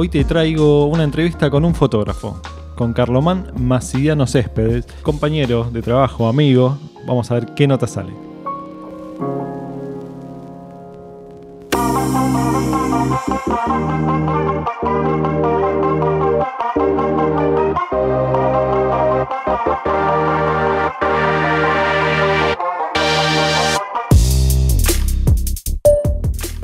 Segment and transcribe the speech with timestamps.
[0.00, 2.40] Hoy te traigo una entrevista con un fotógrafo,
[2.76, 6.78] con Carlomán Macidiano Céspedes, compañero de trabajo, amigo.
[7.04, 8.12] Vamos a ver qué nota sale.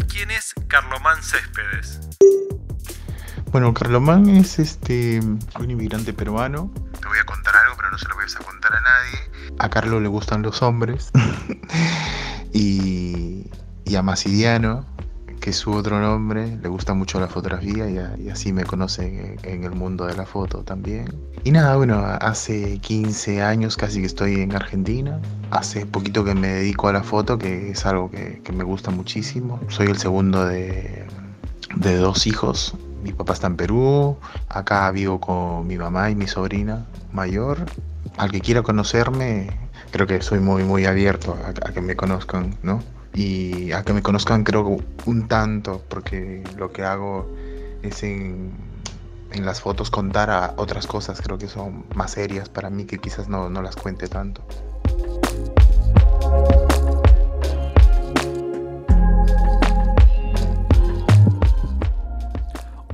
[0.07, 1.94] ¿Quién es Carlomán Céspedes?
[3.55, 6.73] Bueno, Carlomán es este un inmigrante peruano.
[7.01, 9.55] Te voy a contar algo, pero no se lo voy a contar a nadie.
[9.61, 11.13] A Carlos le gustan los hombres.
[12.53, 13.47] y,
[13.85, 14.85] y a Macidiano,
[15.41, 18.65] que es su otro nombre, le gusta mucho la fotografía y, a- y así me
[18.65, 21.15] conocen en, en el mundo de la foto también.
[21.45, 25.21] Y nada, bueno, hace 15 años casi que estoy en Argentina.
[25.53, 28.91] Hace poquito que me dedico a la foto, que es algo que, que me gusta
[28.91, 29.61] muchísimo.
[29.69, 31.07] Soy el segundo de,
[31.77, 32.75] de dos hijos.
[33.05, 34.17] Mi papá está en Perú,
[34.49, 37.59] acá vivo con mi mamá y mi sobrina mayor.
[38.17, 39.51] Al que quiera conocerme,
[39.91, 42.83] creo que soy muy, muy abierto a, que me conozcan, ¿no?
[43.13, 47.31] Y a que me conozcan creo un tanto, porque lo que hago
[47.83, 48.53] es en,
[49.33, 52.97] en las fotos contar a otras cosas, creo que son más serias para mí, que
[52.97, 54.41] quizás no, no las cuente tanto.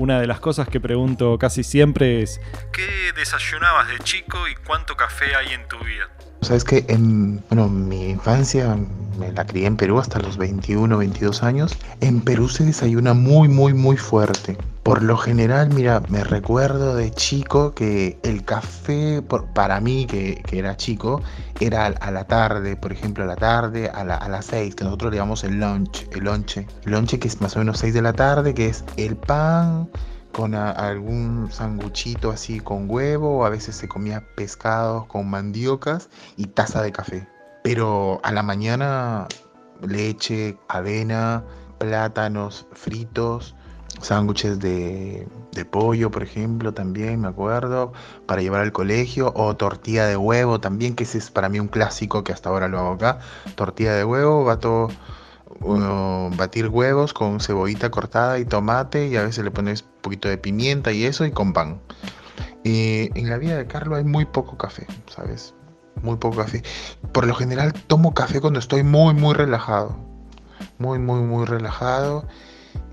[0.01, 2.41] Una de las cosas que pregunto casi siempre es
[2.73, 6.09] ¿Qué desayunabas de chico y cuánto café hay en tu vida?
[6.41, 8.78] Sabes que en bueno, mi infancia
[9.19, 11.77] me la crié en Perú hasta los 21, 22 años.
[12.01, 14.56] En Perú se desayuna muy, muy, muy fuerte.
[14.91, 19.22] Por lo general, mira, me recuerdo de chico que el café,
[19.55, 21.22] para mí que, era chico,
[21.60, 24.82] era a la tarde, por ejemplo, a la tarde, a, la- a las 6, que
[24.82, 26.66] nosotros le llamamos el lunch, el lonche.
[26.84, 29.88] El que es más o menos 6 de la tarde, que es el pan,
[30.32, 36.47] con algún sanguchito así con huevo, o a veces se comía pescado con mandiocas y
[36.47, 37.28] taza de café.
[37.62, 39.28] Pero a la mañana
[39.86, 41.44] leche, avena,
[41.78, 43.54] plátanos fritos,
[44.03, 47.93] sándwiches de, de pollo, por ejemplo, también me acuerdo,
[48.27, 51.69] para llevar al colegio, o tortilla de huevo también, que ese es para mí un
[51.69, 53.19] clásico que hasta ahora lo hago acá.
[53.56, 54.89] Tortilla de huevo, bato
[56.37, 60.39] batir huevos con cebollita cortada y tomate y a veces le pones un poquito de
[60.39, 61.81] pimienta y eso y con pan.
[62.65, 65.55] Eh, en la vida de Carlos hay muy poco café, ¿sabes?
[66.03, 66.62] Muy poco café.
[67.12, 69.97] Por lo general tomo café cuando estoy muy, muy relajado.
[70.78, 72.27] Muy, muy, muy relajado.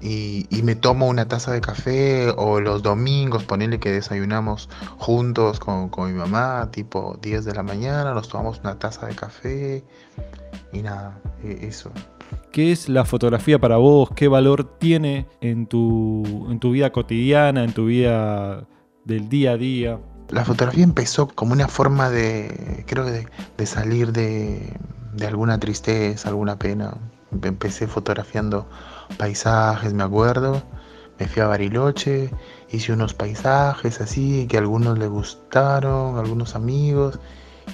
[0.01, 5.59] Y, y me tomo una taza de café o los domingos, ponerle que desayunamos juntos
[5.59, 9.83] con, con mi mamá, tipo 10 de la mañana, nos tomamos una taza de café
[10.71, 11.91] y nada, e- eso.
[12.51, 14.09] ¿Qué es la fotografía para vos?
[14.15, 18.65] ¿Qué valor tiene en tu, en tu vida cotidiana, en tu vida
[19.05, 19.99] del día a día?
[20.29, 23.27] La fotografía empezó como una forma de, creo de,
[23.57, 24.73] de salir de,
[25.13, 26.97] de alguna tristeza, alguna pena.
[27.31, 28.67] Empecé fotografiando
[29.17, 30.61] paisajes, me acuerdo.
[31.19, 32.29] Me fui a Bariloche,
[32.69, 37.19] hice unos paisajes así que a algunos les gustaron, a algunos amigos.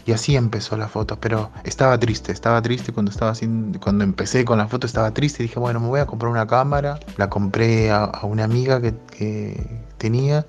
[0.06, 4.44] Y así empezó la foto, pero estaba triste, estaba triste cuando estaba haciendo, cuando empecé
[4.44, 7.00] con la foto estaba triste dije, bueno, me voy a comprar una cámara.
[7.18, 10.46] La compré a, una amiga que tenía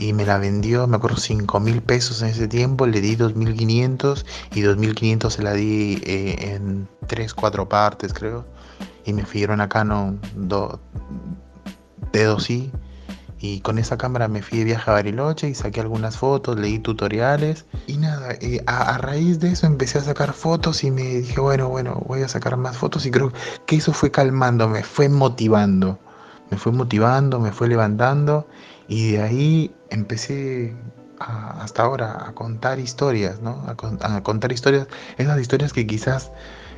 [0.00, 4.24] y me la vendió, me acuerdo, 5 mil pesos en ese tiempo, le di 2.500
[4.54, 8.46] y 2.500 se la di eh, en 3, 4 partes creo.
[9.04, 10.80] Y me fijieron acá, no, do,
[12.12, 12.72] dedos sí.
[13.40, 16.78] Y con esa cámara me fui de viaje a Bariloche y saqué algunas fotos, leí
[16.78, 21.02] tutoriales y nada, eh, a, a raíz de eso empecé a sacar fotos y me
[21.02, 23.32] dije, bueno, bueno, voy a sacar más fotos y creo
[23.66, 25.98] que eso fue calmando, me fue motivando,
[26.50, 28.46] me fue motivando, me fue levantando
[28.90, 30.74] y de ahí empecé
[31.20, 33.62] a- hasta ahora a contar historias, ¿no?
[33.68, 36.32] A, con- contar historias, esas historias que quizás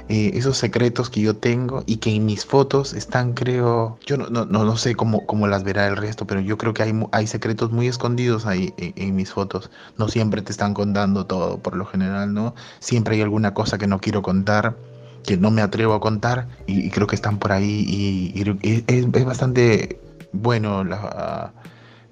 [0.09, 4.27] eh, esos secretos que yo tengo y que en mis fotos están, creo, yo no,
[4.29, 6.93] no, no, no sé cómo, cómo las verá el resto, pero yo creo que hay,
[7.13, 9.71] hay secretos muy escondidos ahí en, en mis fotos.
[9.97, 12.55] No siempre te están contando todo, por lo general, ¿no?
[12.81, 14.77] Siempre hay alguna cosa que no quiero contar,
[15.25, 19.25] que no me atrevo a contar y, creo que están por ahí y, es, es
[19.25, 19.99] bastante
[20.33, 21.53] bueno la,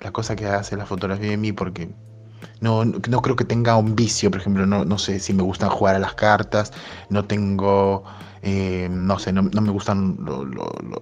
[0.00, 1.90] la cosa que hace la fotografía de mí porque
[2.60, 5.70] No, no creo que tenga un vicio, por ejemplo, no, no sé si me gustan
[5.70, 6.72] jugar a las cartas,
[7.10, 8.04] no tengo
[8.42, 10.16] eh, no sé, no, me gustan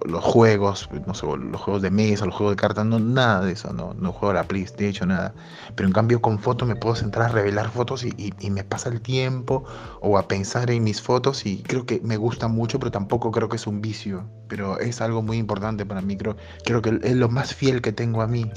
[0.05, 3.53] los juegos, no sé, los juegos de mesa, los juegos de cartas, no, nada de
[3.53, 5.33] eso, no, no juego a la PlayStation, nada.
[5.75, 9.01] Pero en cambio con fotos me puedo centrar a revelar fotos y, me pasa el
[9.01, 9.63] tiempo
[10.01, 13.47] o a pensar en mis fotos y creo que me gusta mucho, pero tampoco creo
[13.47, 16.35] que es un vicio, pero es algo muy importante para mí, creo,
[16.65, 18.51] creo que es lo más fiel que tengo a mí.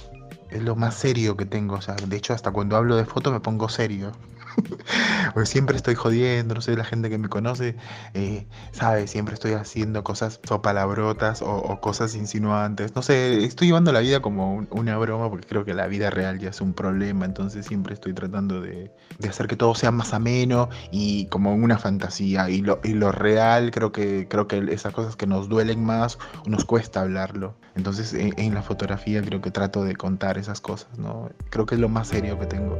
[0.52, 3.32] Es lo más serio que tengo, o sea, de hecho hasta cuando hablo de fotos
[3.32, 4.12] me pongo serio.
[5.34, 7.76] Porque siempre estoy jodiendo, no sé, la gente que me conoce,
[8.14, 12.94] eh, sabe, siempre estoy haciendo cosas o palabrotas o, cosas insinuantes.
[12.94, 16.38] No sé, estoy llevando la vida como una broma porque creo que la vida real
[16.38, 18.92] ya es un problema, entonces siempre estoy tratando de,
[19.28, 22.50] hacer que todo sea más ameno y como una fantasía.
[22.50, 26.18] Y lo, y lo real, creo que, creo que esas cosas que nos duelen más,
[26.46, 27.54] nos cuesta hablarlo.
[27.74, 31.30] Entonces en, en la fotografía creo que trato de contar esas cosas, ¿no?
[31.50, 32.78] Creo que es lo más serio que tengo.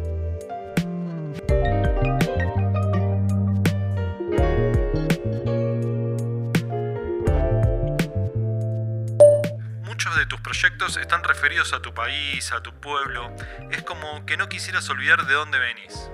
[10.52, 13.31] Proyectos están referidos a tu país, a tu pueblo.
[13.70, 16.10] Es como que no quisieras olvidar de dónde venís.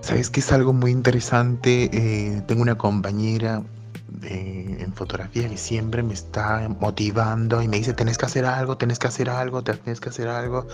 [0.00, 1.88] Sabes que es algo muy interesante.
[1.92, 3.62] Eh, tengo una compañera
[4.22, 8.98] en fotografía que siempre me está motivando y me dice, tenés que hacer algo, tenés
[8.98, 10.66] que hacer algo, tenés que hacer algo.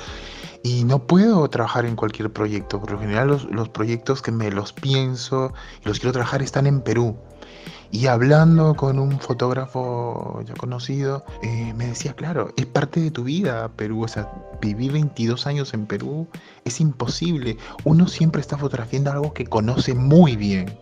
[0.63, 2.81] Y no puedo trabajar en cualquier proyecto.
[2.81, 5.53] Por lo general los, los proyectos que me los pienso
[5.85, 7.19] y los quiero trabajar están en Perú.
[7.91, 13.25] Y hablando con un fotógrafo ya conocido, eh, me decía, claro, es parte de tu
[13.25, 14.05] vida Perú.
[14.05, 14.31] O sea,
[14.63, 16.27] viví 22 años en Perú,
[16.65, 17.59] es imposible.
[17.85, 20.75] Uno siempre está fotografiando algo que conoce muy bien.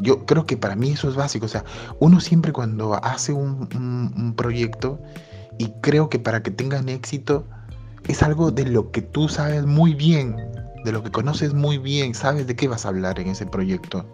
[0.00, 1.46] Yo creo que para mí eso es básico.
[1.46, 1.64] O sea,
[1.98, 5.00] uno siempre cuando hace un, proyecto,
[5.58, 7.46] y creo que para que tengan éxito,
[8.08, 10.36] es algo de lo que tú sabes muy bien,
[10.84, 14.06] de lo que conoces muy bien, sabes de qué vas a hablar en ese proyecto.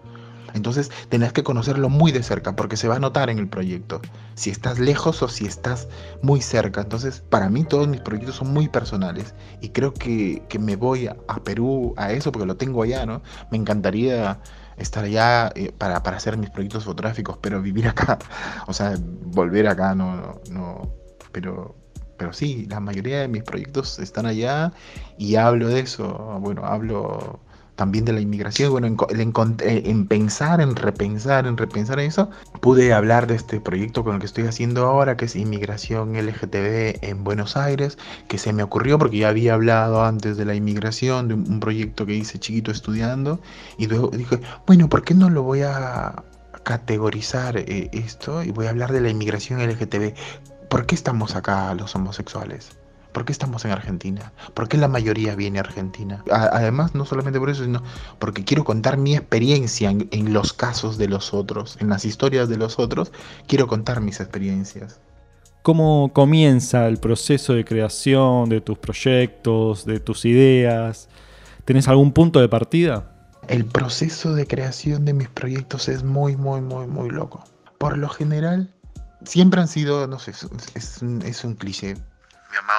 [0.54, 4.00] Entonces tenés que conocerlo muy de cerca porque se va a notar en el proyecto.
[4.34, 5.88] Si estás lejos o si estás
[6.22, 6.80] muy cerca.
[6.80, 9.34] Entonces para mí todos mis proyectos son muy personales.
[9.60, 13.22] Y creo que, me voy a, Perú a eso porque lo tengo allá, ¿no?
[13.50, 14.40] Me encantaría
[14.76, 18.18] estar allá eh, para, hacer mis proyectos fotográficos, pero vivir acá,
[18.66, 20.94] o sea, volver acá no, no, no,
[21.32, 21.76] pero,
[22.16, 24.72] pero sí, la mayoría de mis proyectos están allá
[25.16, 27.40] y hablo de eso, bueno, hablo
[27.78, 28.96] también de la inmigración, bueno, en,
[29.60, 31.56] eh, en, pensar, en repensar, en
[32.00, 32.28] eso,
[32.60, 37.04] pude hablar de este proyecto con el que estoy haciendo ahora, que es inmigración LGTB
[37.04, 37.96] en Buenos Aires,
[38.26, 42.04] que se me ocurrió porque ya había hablado antes de la inmigración, de un, proyecto
[42.04, 43.40] que hice chiquito estudiando,
[43.78, 46.24] y luego dije, bueno, ¿por qué no lo voy a
[46.64, 50.14] categorizar eh, esto y voy a hablar de la inmigración LGTB?
[50.68, 52.76] ¿Por qué estamos acá los homosexuales?
[53.18, 54.32] ¿Por qué estamos en Argentina?
[54.54, 56.22] ¿Por qué la mayoría viene a Argentina?
[56.30, 57.82] además, no solamente por eso, sino
[58.20, 62.56] porque quiero contar mi experiencia en, los casos de los otros, en las historias de
[62.56, 63.10] los otros,
[63.48, 65.00] quiero contar mis experiencias.
[65.62, 71.08] ¿Cómo comienza el proceso de creación de tus proyectos, de tus ideas?
[71.64, 73.32] ¿Tenés algún punto de partida?
[73.48, 77.42] El proceso de creación de mis proyectos es muy, muy, muy, muy loco.
[77.78, 78.72] Por lo general,
[79.24, 80.30] siempre han sido, no sé,
[80.76, 81.96] es, es un cliché,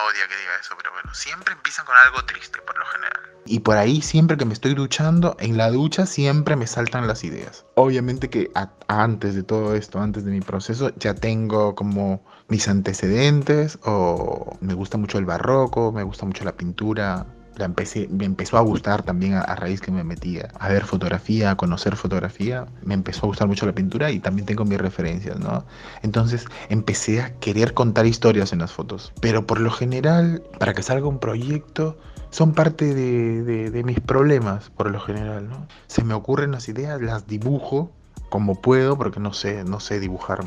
[0.03, 3.21] odia que diga eso, pero bueno, siempre empiezan con algo triste por lo general.
[3.45, 7.23] Y por ahí, siempre que me estoy duchando, en la ducha siempre me saltan las
[7.23, 7.65] ideas.
[7.75, 8.51] Obviamente que
[8.87, 14.73] antes de todo esto, antes de mi proceso, ya tengo como mis antecedentes, o me
[14.73, 17.25] gusta mucho el barroco, me gusta mucho la pintura,
[17.67, 21.95] me empezó a gustar también a, raíz que me metía a ver fotografía, a conocer
[21.95, 25.65] fotografía, me empezó a gustar mucho la pintura y también tengo mis referencias, ¿no?
[26.01, 30.83] Entonces empecé a querer contar historias en las fotos, pero por lo general, para que
[30.83, 31.97] salga un proyecto,
[32.29, 35.67] son parte de, de mis problemas, por lo general, ¿no?
[35.87, 37.91] Se me ocurren las ideas, las dibujo
[38.29, 40.43] como puedo, porque no sé, no sé dibujar,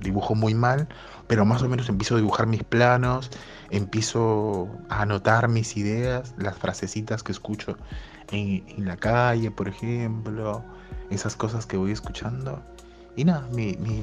[0.00, 0.88] dibujo muy mal,
[1.26, 3.30] pero más o menos empiezo a dibujar mis planos,
[3.70, 7.76] empiezo a anotar mis ideas, las frasecitas que escucho
[8.30, 10.62] en, la calle, por ejemplo,
[11.10, 12.62] esas cosas que voy escuchando.
[13.16, 13.48] Y nada,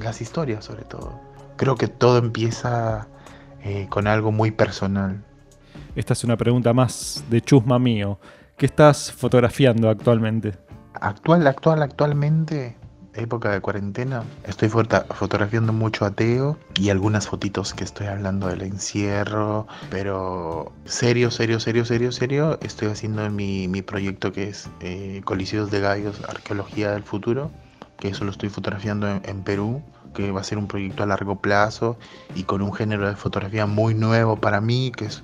[0.02, 1.20] las historias sobre todo.
[1.56, 3.06] Creo que todo empieza
[3.62, 5.22] eh, con algo muy personal.
[5.94, 8.18] Esta es una pregunta más de chusma mío.
[8.56, 10.58] ¿Qué estás fotografiando actualmente?
[10.94, 12.76] Actual, actual, actualmente
[13.16, 18.62] época de cuarentena, estoy fotografiando mucho a Teo y algunas fotitos que estoy hablando del
[18.62, 25.20] encierro, pero serio, serio, serio, serio, serio, estoy haciendo mi, mi proyecto que es eh,
[25.24, 27.50] Coliseos de Gallos, Arqueología del Futuro,
[27.98, 29.82] que eso lo estoy fotografiando en, Perú
[30.14, 31.96] que va a ser un proyecto a largo plazo
[32.34, 35.22] y con un género de fotografía muy nuevo para mí, que es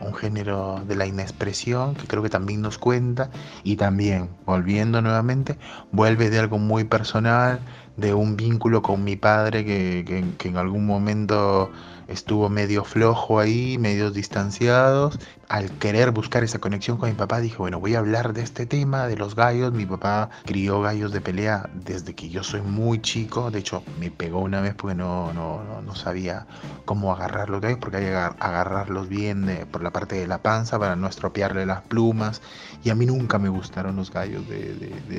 [0.00, 3.30] un género de la inexpresión que creo que también nos cuenta.
[3.64, 5.58] Y también, volviendo nuevamente,
[5.92, 7.60] vuelve de algo muy personal,
[7.98, 11.70] de un vínculo con mi padre que, que en algún momento
[12.08, 15.18] estuvo medio flojo ahí, medio distanciados.
[15.48, 18.66] Al querer buscar esa conexión con mi papá, dije, bueno, voy a hablar de este
[18.66, 19.72] tema, de los gallos.
[19.72, 23.50] Mi papá crió gallos de pelea desde que yo soy muy chico.
[23.50, 26.46] De hecho, me pegó una vez porque no, no, no sabía
[26.84, 30.78] cómo agarrar los gallos, porque hay que agarrarlos bien por la parte de la panza
[30.78, 32.42] para no estropearle las plumas.
[32.84, 34.74] Y a mí nunca me gustaron los gallos de,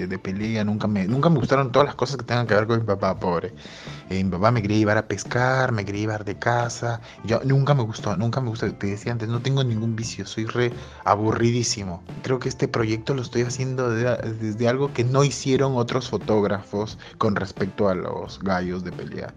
[0.08, 2.84] de, pelea, nunca me, nunca me gustaron todas las cosas que tengan que ver mi
[2.84, 3.54] papá, pobre.
[4.10, 7.84] Mi papá me quería llevar a pescar, me quería llevar de casa yo nunca me
[7.84, 8.72] gustó, nunca me gustó.
[8.74, 10.72] Te decía antes, no tengo ningún vicio, soy re
[11.06, 12.04] aburridísimo.
[12.24, 17.36] Creo que este proyecto lo estoy haciendo desde algo que no hicieron otros fotógrafos con
[17.36, 19.34] respecto a los gallos de pelea.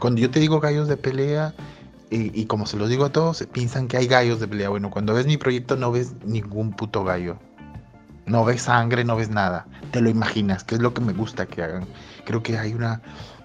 [0.00, 1.54] Cuando yo te digo gallos de pelea,
[2.14, 4.68] y, como se los digo a todos, piensan que hay gallos de pelea.
[4.68, 7.38] Bueno, cuando ves mi proyecto no ves ningún puto gallo.
[8.32, 9.66] No ves sangre, no ves nada.
[9.92, 11.86] Te lo imaginas, que es lo que me gusta que hagan.
[12.24, 13.00] Creo que hay una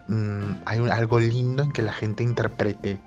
[0.07, 2.97] Mm, hay algo lindo en que la gente interprete,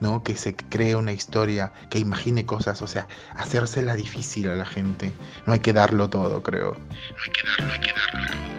[0.00, 0.22] ¿no?
[0.22, 5.12] Que se cree una historia, que imagine cosas, o sea, hacérsela difícil a la gente.
[5.46, 6.74] No hay que darlo todo, creo.
[6.74, 6.78] No
[7.24, 8.57] hay que darlo, hay que darlo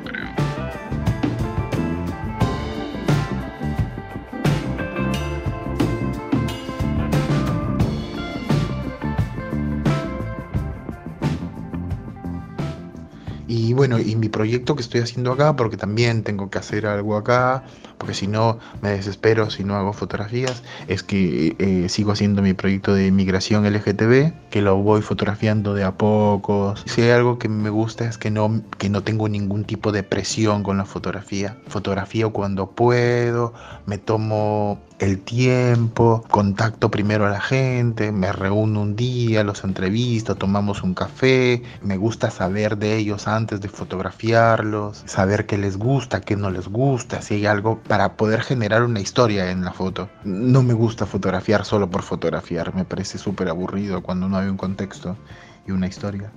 [13.62, 17.18] Y bueno, y mi proyecto que estoy haciendo acá, porque también tengo que hacer algo
[17.18, 17.66] acá,
[18.00, 22.54] porque si no me desespero si no hago fotografías, es que eh, sigo haciendo mi
[22.54, 26.84] proyecto de migración LGTB, que lo voy fotografiando de a pocos.
[26.88, 30.02] Si hay algo que me gusta es que no, que no tengo ningún tipo de
[30.02, 31.58] presión con la fotografía.
[31.68, 33.54] Fotografío cuando puedo,
[33.86, 40.36] me tomo el tiempo, contacto primero a la gente, me reúno un día, los entrevisto,
[40.36, 46.22] tomamos un café, me gusta saber de ellos antes de fotografiarlos, saber qué les gusta,
[46.22, 50.12] qué no les gusta, si hay algo para poder generar una historia en la foto.
[50.24, 54.58] No me gusta fotografiar solo por fotografiar, me parece súper aburrido cuando no hay un
[54.58, 55.18] contexto
[55.66, 56.32] y una historia.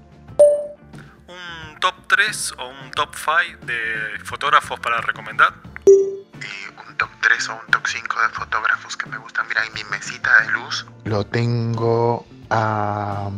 [1.28, 5.52] ¿Un top 3 o un top 5 de fotógrafos para recomendar?
[6.88, 9.46] un top 3 o un top 5 de fotógrafos que me gustan.
[9.46, 13.28] Mira, en mi mesita de luz lo tengo a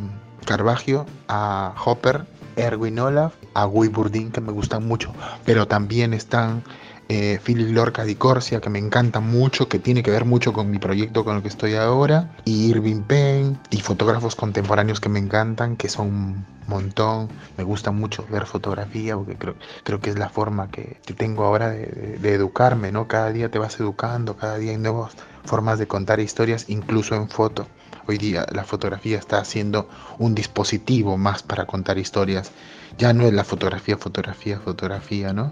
[0.46, 5.12] Carvajio, a Hopper, Erwin Olaf, a Guy Burdin, que me gustan mucho.
[5.44, 6.62] Pero también están
[7.08, 10.70] eh, Philip Lorca di Corsia, que me encanta mucho, que tiene que ver mucho con
[10.70, 15.18] mi proyecto con el que estoy ahora, y Irving Penn, y fotógrafos contemporáneos que me
[15.18, 17.28] encantan, que son un montón.
[17.56, 21.70] Me gusta mucho ver fotografía, porque creo, creo que es la forma que, tengo ahora
[21.70, 23.06] de, de, educarme, ¿no?
[23.06, 25.12] Cada día te vas educando, cada día hay nuevas
[25.44, 27.66] formas de contar historias, incluso en foto.
[28.06, 32.50] Hoy día la fotografía está siendo un dispositivo más para contar historias.
[32.98, 35.50] Ya no es la fotografía, fotografía, fotografía, ¿no?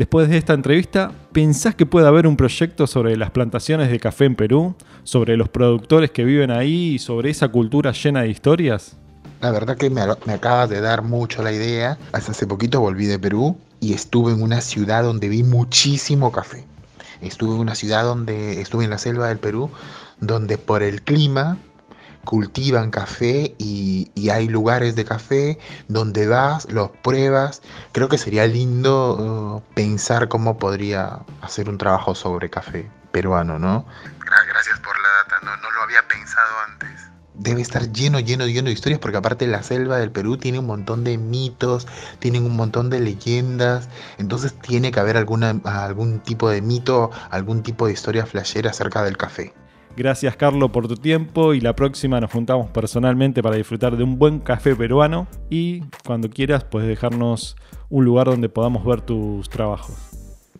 [0.00, 4.24] Después de esta entrevista, ¿pensás que puede haber un proyecto sobre las plantaciones de café
[4.24, 4.74] en Perú?
[5.04, 8.96] ¿Sobre los productores que viven ahí y sobre esa cultura llena de historias?
[9.42, 11.98] La verdad que me, acabas de dar mucho la idea.
[12.12, 16.64] Hasta hace poquito volví de Perú y estuve en una ciudad donde vi muchísimo café.
[17.20, 19.68] Estuve en una ciudad donde estuve en la selva del Perú,
[20.18, 21.58] donde por el clima
[22.24, 25.58] cultivan café y, hay lugares de café
[25.88, 27.62] donde vas, los pruebas.
[27.92, 33.84] Creo que sería lindo uh, pensar cómo podría hacer un trabajo sobre café peruano, ¿no?
[34.24, 37.10] Gracias por la data, no, no lo había pensado antes
[37.40, 40.66] debe estar lleno, lleno, lleno de historias, porque aparte la selva del Perú tiene un
[40.66, 41.86] montón de mitos,
[42.18, 47.62] tienen un montón de leyendas, entonces tiene que haber alguna, algún tipo de mito, algún
[47.62, 49.54] tipo de historia flashera acerca del café.
[49.96, 54.18] Gracias Carlos por tu tiempo y la próxima nos juntamos personalmente para disfrutar de un
[54.18, 57.56] buen café peruano y cuando quieras puedes dejarnos
[57.88, 59.96] un lugar donde podamos ver tus trabajos.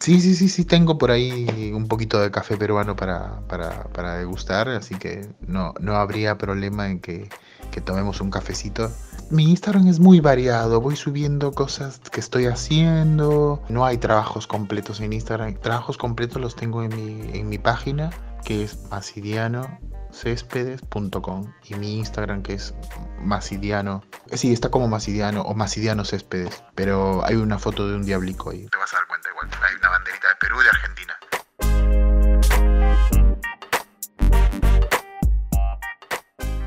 [0.00, 4.68] Sí, sí, sí, sí, tengo por ahí un poquito de café peruano para, para, degustar,
[4.70, 7.28] así que no, no habría problema en que,
[7.70, 8.90] que tomemos un cafecito.
[9.30, 15.00] Mi Instagram es muy variado, voy subiendo cosas que estoy haciendo, no hay trabajos completos
[15.00, 18.10] en Instagram, trabajos completos los tengo en mi, en mi página
[18.44, 22.74] que es masidianocéspedes.com y mi Instagram que es
[23.20, 24.02] masidiano.
[24.32, 28.66] Sí, está como masidiano o masidiano céspedes, pero hay una foto de un diablico ahí.
[28.66, 31.16] Te vas a dar cuenta igual, hay una banderita de Perú y de Argentina.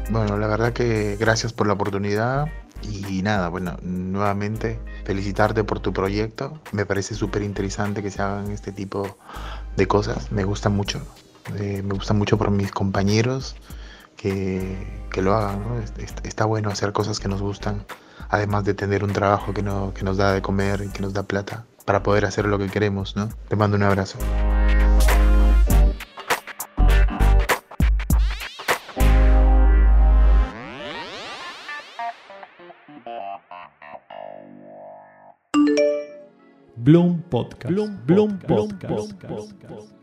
[0.10, 2.48] Bueno, la verdad que gracias por la oportunidad
[2.84, 6.60] y nada, bueno, nuevamente felicitarte por tu proyecto.
[6.72, 9.18] Me parece súper interesante que se hagan este tipo
[9.76, 11.02] de cosas, me gusta mucho.
[11.58, 13.56] Eh, me gusta mucho por mis compañeros
[14.16, 15.62] que, que lo hagan.
[15.62, 15.80] ¿no?
[16.24, 17.86] Está bueno hacer cosas que nos gustan,
[18.30, 21.14] además de tener un trabajo que, no, que nos da de comer y que nos
[21.14, 23.16] da plata para poder hacer lo que queremos.
[23.16, 23.30] ¿no?
[23.48, 24.18] Te mando un abrazo.
[36.84, 37.74] Bloom Podcast.
[37.74, 40.03] Bloom, Podcast.